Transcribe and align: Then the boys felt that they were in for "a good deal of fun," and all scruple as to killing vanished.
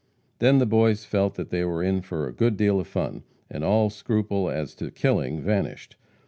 Then 0.39 0.57
the 0.57 0.65
boys 0.65 1.05
felt 1.05 1.35
that 1.35 1.51
they 1.51 1.63
were 1.63 1.83
in 1.83 2.01
for 2.01 2.25
"a 2.27 2.31
good 2.33 2.57
deal 2.57 2.79
of 2.79 2.87
fun," 2.87 3.21
and 3.51 3.63
all 3.63 3.91
scruple 3.91 4.49
as 4.49 4.73
to 4.77 4.89
killing 4.89 5.39
vanished. 5.41 5.95